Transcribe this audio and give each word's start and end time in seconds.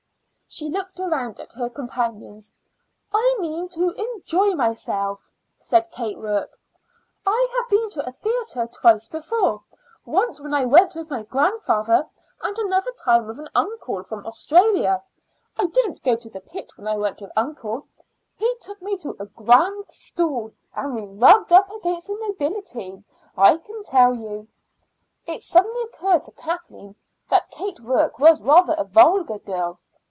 She 0.53 0.67
looked 0.67 0.99
round 0.99 1.39
at 1.39 1.53
her 1.53 1.69
companions. 1.69 2.53
"I 3.13 3.37
mean 3.39 3.69
to 3.69 3.91
enjoy 3.91 4.53
myself," 4.53 5.31
said 5.57 5.89
Kate 5.93 6.17
Rourke. 6.17 6.59
"I 7.25 7.47
have 7.57 7.69
been 7.69 7.89
to 7.91 8.05
a 8.05 8.11
theater 8.11 8.67
twice 8.67 9.07
before. 9.07 9.63
Once 10.05 10.41
I 10.41 10.65
went 10.65 10.93
with 10.93 11.09
my 11.09 11.23
grandfather, 11.23 12.05
and 12.41 12.59
another 12.59 12.91
time 13.01 13.27
with 13.27 13.39
an 13.39 13.47
uncle 13.55 14.03
from 14.03 14.25
Australia. 14.27 15.01
I 15.57 15.67
didn't 15.67 16.03
go 16.03 16.17
to 16.17 16.29
the 16.29 16.41
pit 16.41 16.71
when 16.75 16.85
I 16.85 16.97
went 16.97 17.21
with 17.21 17.31
uncle. 17.37 17.87
He 18.35 18.53
took 18.59 18.81
me 18.81 18.97
to 18.97 19.15
a 19.21 19.27
grand 19.27 19.87
stall, 19.87 20.51
and 20.75 20.93
we 20.93 21.05
rubbed 21.17 21.53
up 21.53 21.71
against 21.71 22.07
the 22.07 22.17
nobility, 22.27 23.01
I 23.37 23.55
can 23.55 23.83
tell 23.83 24.13
you." 24.13 24.49
It 25.25 25.43
suddenly 25.43 25.83
occurred 25.83 26.25
to 26.25 26.33
Kathleen 26.33 26.97
that 27.29 27.51
Kate 27.51 27.79
Rourke 27.79 28.19
was 28.19 28.43
rather 28.43 28.73
a 28.77 28.83
vulgar 28.83 29.39
girl. 29.39 29.79